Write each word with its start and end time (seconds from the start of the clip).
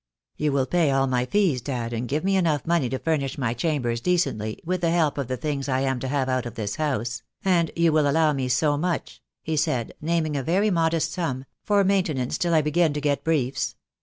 "You 0.35 0.51
will 0.51 0.65
pay 0.65 0.89
all 0.89 1.05
my 1.05 1.27
fees, 1.27 1.61
Dad, 1.61 1.93
and 1.93 2.07
give 2.07 2.23
me 2.23 2.35
enough 2.35 2.65
money 2.65 2.89
to 2.89 2.97
furnish 2.97 3.37
my 3.37 3.53
chambers 3.53 4.01
decently, 4.01 4.59
with 4.65 4.81
the 4.81 4.89
help 4.89 5.19
of 5.19 5.27
the 5.27 5.37
things 5.37 5.69
I 5.69 5.81
am 5.81 5.99
to 5.99 6.07
have 6.07 6.27
out 6.27 6.47
of 6.47 6.55
this 6.55 6.77
house, 6.77 7.21
and 7.45 7.69
you 7.75 7.91
will 7.93 8.09
allow 8.09 8.33
me 8.33 8.47
so 8.47 8.77
much," 8.77 9.21
he 9.43 9.55
said, 9.55 9.93
naming 10.01 10.35
a 10.35 10.41
very 10.41 10.71
modest 10.71 11.11
sum, 11.13 11.45
"for 11.63 11.83
maintenance 11.83 12.39
till 12.39 12.55
I 12.55 12.63
begin 12.63 12.93
to 12.93 12.99
get 12.99 13.23
briefs. 13.23 13.75